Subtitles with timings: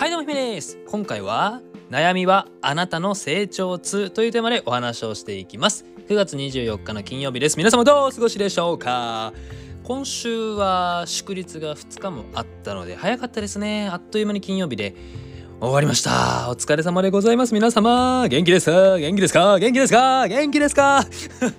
[0.00, 0.78] はいどうもひめです。
[0.88, 5.84] 今回は悩みはあなたの成長痛というテーマでお話をしていきます。
[6.08, 7.58] 9月24日の金曜日です。
[7.58, 9.34] 皆様どうお過ごしでしょうか？
[9.82, 13.90] 今週は祝日が2日もあったので早かったですね。
[13.90, 14.94] あっという間に金曜日で
[15.60, 16.48] 終わりました。
[16.48, 17.52] お疲れ様でございます。
[17.52, 18.96] 皆様元気ですか？
[18.96, 19.58] 元気ですか？
[19.58, 20.26] 元気ですか？
[20.28, 21.04] 元気ですか？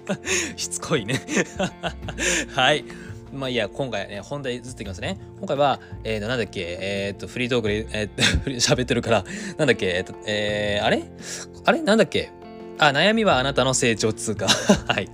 [0.57, 1.21] しつこいね。
[2.55, 2.85] はい。
[3.33, 5.17] まあいいや、今回ね、本題ずっといきますね。
[5.39, 9.25] 今回は、えーと、なんだっけ、えっ、ー、と、フリートークで、えっー、 喋ってるから、
[9.57, 11.03] なんだっけ、えっ、ー、と、えー、あれ？
[11.65, 11.81] あれ？
[11.81, 12.31] なんだっけ？
[12.77, 14.47] あ、悩みはあなたの成長通過。
[14.87, 15.09] はい。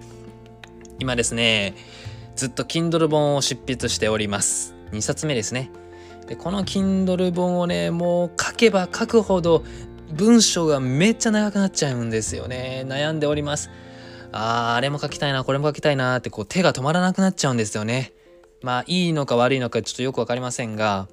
[1.00, 1.76] 今ですね、
[2.36, 4.74] ずっと Kindle 本を執筆しております。
[4.92, 5.70] 2冊目ですね。
[6.28, 9.64] で、この Kindle 本をね、もう書けば書くほど
[10.12, 12.84] 文章がめっちゃ長くなっちゃうんですよね。
[12.88, 13.70] 悩んでおります。
[14.32, 18.14] あーあれも書きたいなこれも書きたいなってこう手が止まらなくなっちゃうんですよね。
[18.62, 21.08] まあいいのか悪いのかちょっとよく分かりませんが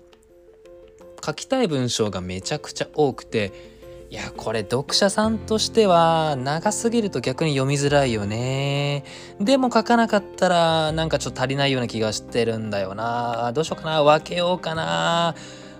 [1.24, 3.74] 書きたい文章がめちゃくちゃ多くて
[4.10, 9.04] いやこれ読者さんとしては長すぎると逆に読みづらいよね。
[9.40, 13.52] でも書かなかったらなんかちょっと足りないような気がしてるんだよな。
[13.52, 15.34] どうしようかな分けようかな。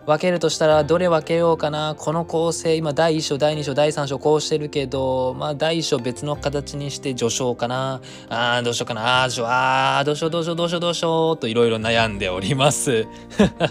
[0.07, 1.95] 分けるとしたらどれ分けようかな？
[1.97, 8.03] この構成今第1章第2章第3章こうしてるけどまあ第1章別の形にして序章かな？
[8.29, 9.25] あーどうしようかな？
[9.25, 13.07] あーあーどうしようどうしようどうしようどうしようといろいろ悩んでおります。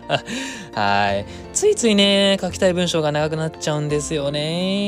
[0.74, 1.26] はい。
[1.54, 4.80] ついついね書きたい文章が長くなっちゃうんですよね。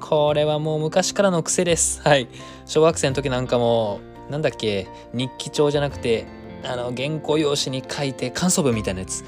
[0.00, 2.00] これはもう昔からの癖です。
[2.02, 2.28] はい。
[2.64, 3.98] 小学生の時なんかも
[4.30, 4.86] なんだっけ？
[5.12, 6.26] 日記帳じゃなくて
[6.62, 9.24] あの原稿用紙に書いて感想文みたいなやつ。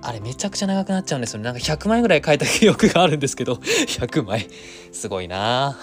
[0.00, 1.44] あれめちゃくちゃ長くなっちゃうんですよね。
[1.44, 3.54] なんか100枚ぐらい書いた記憶があるんですけど、
[3.88, 4.48] 100枚。
[4.92, 5.76] すごいな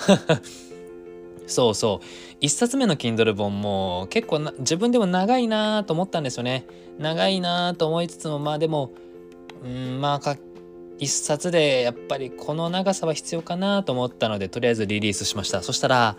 [1.47, 2.43] そうそう。
[2.43, 6.65] 1冊目の Kindle 本も結構自分でも長いなと思ったんですよね。
[6.97, 8.91] 長いなと思いつつも、まあでも、
[9.63, 10.37] うん、まあか、
[10.99, 15.61] 1冊でやっぱりこの長さは必要かなと思ったので、とりあえずリリースしました。
[15.61, 16.15] そしたら、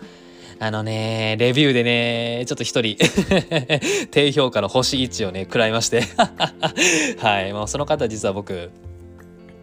[0.59, 2.97] あのね、レビューでね、ちょっと一人
[4.09, 6.01] 低評価の星1をね、食らいまして
[7.19, 8.71] はい、もうその方実は僕、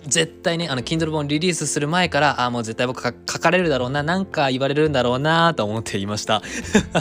[0.06, 6.42] 絶対ね、あの、Kindle 本リリースする前から、あ、もう絶対僕書かれるだろうな、なんか言われるんだろうな、と思っていました。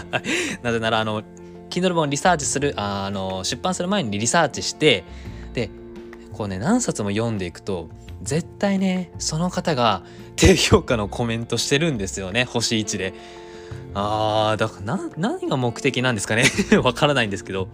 [0.64, 1.24] なぜなら、あの、
[1.70, 5.04] Kindle 本リサーチするあ、あの、出版する前にリサーチして、
[5.54, 5.70] で、
[6.32, 7.90] こうね、何冊も読んでいくと、
[8.22, 10.04] 絶対ね、その方が
[10.36, 13.14] 低評価のコメントしてるんですよね、星1で。
[13.94, 16.46] あーだからな何が目的なんですかね。
[16.84, 17.68] わからないんですけど。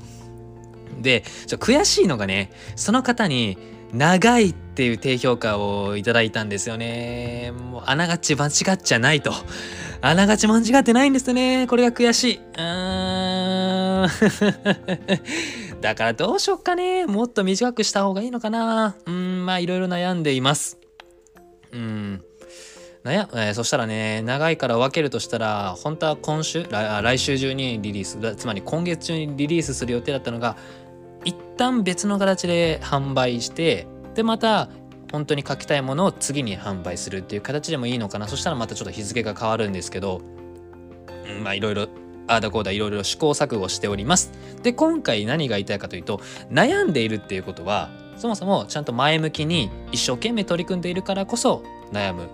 [1.00, 3.58] でちょ悔しいのがねその方に
[3.94, 7.52] 長いっていう低評価をいただいたんですよね。
[7.72, 9.34] もうあながち間違っちゃないと。
[10.02, 11.68] あながち間違ってないんですね。
[11.68, 12.36] これが悔しい。
[12.38, 14.10] うーん。
[15.82, 17.06] だからどうしよっかね。
[17.06, 18.96] もっと短くした方がいいのかな。
[19.06, 20.78] うんまあいろいろ悩んでいます。
[21.72, 22.24] うん。
[23.04, 28.36] 悩、えー、そしたらね長いから分けるとしたら本当は今週来週中にリリース。
[28.36, 30.58] つまり今月中にリリースする予定だったのが
[31.24, 34.70] 一旦別の形で販売してでまた
[35.12, 38.28] 本当に書きたいものを次に販売するっていう形でもいいのかな。
[38.28, 40.22] そしたらまたちょっと日付が変わるんですけど、
[41.28, 41.88] うん、まあいろいろ
[42.28, 44.32] ああだこうだいろいろ試行錯誤しております。
[44.62, 46.22] で今回何が言いたいかというと
[46.52, 52.30] 悩んでいるっていうことはそもそもちゃんと前向きに一生懸命取り組んでいるからこそ悩む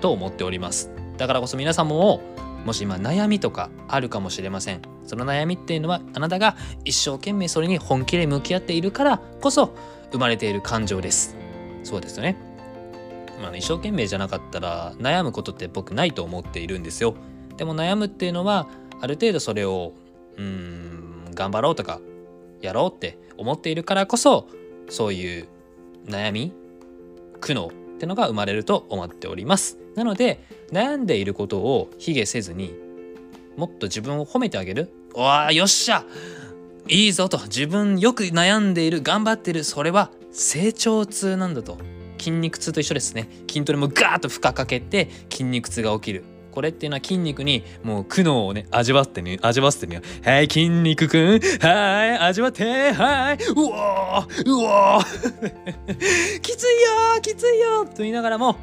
[0.00, 0.90] と思っております。
[1.16, 2.20] だからこそ皆さんも
[2.64, 4.82] もし今悩みとかあるかもしれません。
[5.06, 9.74] その悩みっていうのはあなたが一生懸命それに本気で向き合っているからこそ
[10.12, 11.36] 生まれている感情です。
[11.82, 12.36] そうですよね。
[13.40, 17.14] まあ、一生懸命じゃなかったら悩むことって僕ないと思っているんですよ。
[17.56, 18.68] でも悩むっていうのは
[19.00, 19.92] ある程度それを
[20.36, 22.00] うん頑張ろうとか
[22.60, 24.46] やろうって思っているからこそ
[24.88, 25.48] そういう
[26.06, 26.52] 悩み
[27.40, 29.76] 苦悩ってのが生まれると思っております。
[29.94, 32.74] なので悩んでいることを卑下せずに
[33.58, 34.90] もっと自分を褒めてあげる。
[35.14, 36.06] おあよっしゃ。
[36.88, 37.38] いいぞと。
[37.42, 39.02] 自分よく悩んでいる。
[39.02, 39.64] 頑張ってる。
[39.64, 41.76] それは成長痛なんだと。
[42.16, 43.28] 筋肉痛と一緒ですね。
[43.46, 46.24] 筋トレもガーッと負荷かけて筋肉痛が起きる。
[46.50, 51.40] これっていうのは筋肉にもう苦悩をね味わってね味わわせてねはい筋肉くん。
[51.60, 52.92] はい味わって。
[52.92, 53.38] はい。
[53.56, 54.50] うわー。
[54.50, 56.40] うわー。
[56.40, 58.56] きついよきついよと言いながらも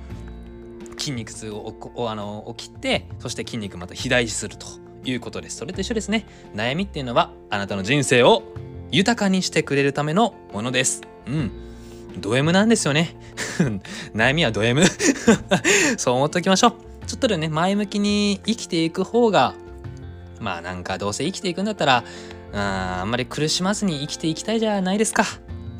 [0.98, 1.74] 筋肉痛を
[2.10, 4.68] あの起きてそして筋肉また肥大すると
[5.04, 5.57] いうことです。
[5.57, 6.25] それと一緒ですね。
[6.54, 8.44] 悩みっていうのはあなたの人生を
[8.92, 11.01] 豊かにしてくれるためのものです。
[11.28, 11.51] うん。
[12.19, 13.16] ド M なんですよね。
[14.16, 14.84] 悩みはド M
[15.98, 16.87] そう思っておきましょう。
[17.07, 19.56] ちょっとでね前向きに生きていく方が
[20.39, 22.04] まあなんかどうせ生きていくんだったら
[22.54, 25.24] ああんまり苦しまずに生きていきたいじゃないですか。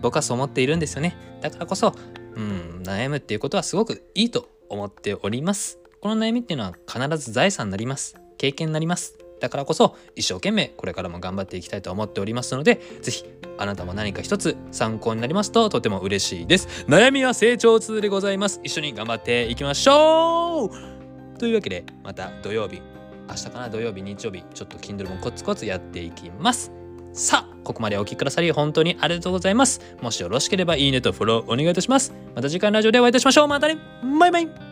[0.02, 1.16] 僕はそう思っているんですよね。
[1.42, 1.94] だからこそ
[2.36, 5.80] うん悩むっていうことはすごくいいと思っております。
[6.02, 8.16] この悩みっていうのは必ず財産になります。
[8.38, 9.18] 経験になります。
[9.40, 13.26] だからこそ一生懸命これからも頑張っていきたいと思っておりますので是非
[13.60, 16.86] あなたも何か一つ参考になりますととても嬉しいです。
[16.88, 18.60] 悩みは成長痛でございます。
[18.64, 20.97] 一緒に頑張っていきましょう。
[21.38, 22.82] というわけでまた土曜日
[23.30, 26.72] 明日かな土曜日日曜日ちょっと Kindle もコツコツやっていきます。
[27.14, 29.82] さあここまでお聴きくださり本当にありがとうございます。
[30.02, 32.14] もしよろしければいいねとフォローお願いいたします。
[32.36, 33.48] また次回のラジオでお会いいたしましょう。
[33.48, 33.78] またね。
[34.20, 34.67] バイバイ。